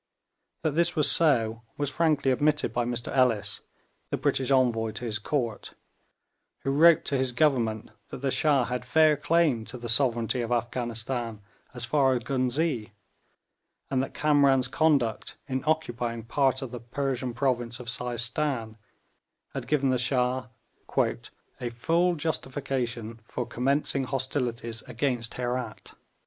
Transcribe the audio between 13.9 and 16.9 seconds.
and that Kamran's conduct in occupying part of the